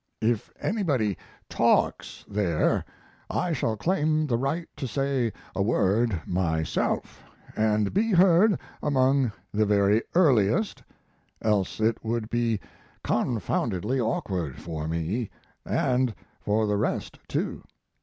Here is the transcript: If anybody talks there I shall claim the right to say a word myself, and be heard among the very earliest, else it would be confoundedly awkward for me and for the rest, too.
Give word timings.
If 0.23 0.51
anybody 0.59 1.15
talks 1.47 2.25
there 2.27 2.83
I 3.29 3.53
shall 3.53 3.77
claim 3.77 4.25
the 4.25 4.35
right 4.35 4.67
to 4.77 4.87
say 4.87 5.31
a 5.55 5.61
word 5.61 6.19
myself, 6.25 7.23
and 7.55 7.93
be 7.93 8.11
heard 8.11 8.59
among 8.81 9.31
the 9.53 9.67
very 9.67 10.01
earliest, 10.15 10.81
else 11.39 11.79
it 11.79 12.03
would 12.03 12.31
be 12.31 12.59
confoundedly 13.03 13.99
awkward 13.99 14.59
for 14.59 14.87
me 14.87 15.29
and 15.67 16.15
for 16.39 16.65
the 16.65 16.77
rest, 16.77 17.19
too. 17.27 17.61